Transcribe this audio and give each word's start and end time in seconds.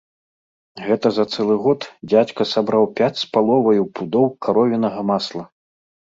Гэта 0.85 1.07
за 1.17 1.25
цэлы 1.33 1.57
год 1.65 1.85
дзядзька 2.13 2.47
сабраў 2.53 2.83
пяць 2.99 3.13
з 3.19 3.25
паловаю 3.37 3.83
пудоў 3.99 4.25
каровінага 4.47 4.99
масла. 5.11 5.43